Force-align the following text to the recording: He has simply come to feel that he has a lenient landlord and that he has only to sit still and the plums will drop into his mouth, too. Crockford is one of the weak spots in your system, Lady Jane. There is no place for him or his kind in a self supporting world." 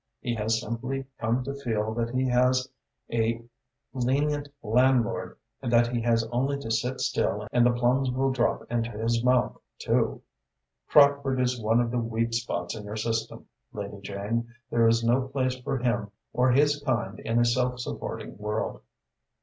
He 0.19 0.33
has 0.33 0.59
simply 0.59 1.05
come 1.19 1.43
to 1.43 1.53
feel 1.53 1.93
that 1.93 2.09
he 2.09 2.25
has 2.27 2.67
a 3.13 3.39
lenient 3.93 4.49
landlord 4.63 5.37
and 5.61 5.71
that 5.71 5.89
he 5.93 6.01
has 6.01 6.27
only 6.31 6.57
to 6.57 6.71
sit 6.71 6.99
still 6.99 7.45
and 7.51 7.63
the 7.63 7.71
plums 7.71 8.09
will 8.09 8.31
drop 8.31 8.63
into 8.71 8.89
his 8.89 9.23
mouth, 9.23 9.59
too. 9.77 10.23
Crockford 10.89 11.39
is 11.39 11.61
one 11.61 11.79
of 11.79 11.91
the 11.91 11.99
weak 11.99 12.33
spots 12.33 12.75
in 12.75 12.85
your 12.85 12.97
system, 12.97 13.45
Lady 13.73 14.01
Jane. 14.01 14.47
There 14.71 14.87
is 14.87 15.03
no 15.03 15.27
place 15.27 15.57
for 15.59 15.77
him 15.77 16.09
or 16.33 16.49
his 16.51 16.81
kind 16.83 17.19
in 17.19 17.37
a 17.37 17.45
self 17.45 17.79
supporting 17.79 18.39
world." 18.39 18.81